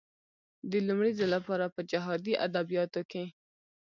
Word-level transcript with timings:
د 0.71 0.73
لومړي 0.87 1.11
ځل 1.19 1.29
لپاره 1.35 1.65
په 1.75 1.81
جهادي 1.91 2.33
ادبياتو 2.45 3.01
کې. 3.11 3.23